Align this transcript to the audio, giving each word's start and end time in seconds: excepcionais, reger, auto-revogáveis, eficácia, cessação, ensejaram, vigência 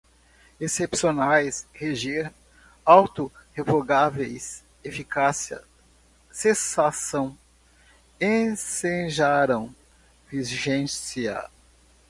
excepcionais, 0.59 1.67
reger, 1.75 2.31
auto-revogáveis, 2.83 4.63
eficácia, 4.83 5.61
cessação, 6.31 7.37
ensejaram, 8.19 9.71
vigência 10.27 11.47